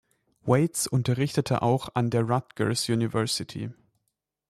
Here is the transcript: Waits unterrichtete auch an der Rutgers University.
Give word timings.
Waits 0.47 0.87
unterrichtete 0.87 1.61
auch 1.61 1.89
an 1.93 2.09
der 2.09 2.23
Rutgers 2.27 2.89
University. 2.89 3.69